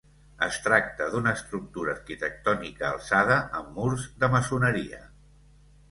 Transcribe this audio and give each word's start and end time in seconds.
Es 0.45 0.55
tracta 0.67 1.09
d'una 1.15 1.33
estructura 1.41 1.93
arquitectònica 1.97 2.89
alçada 2.91 3.39
amb 3.61 3.73
murs 3.79 4.11
de 4.25 4.35
maçoneria. 4.39 5.07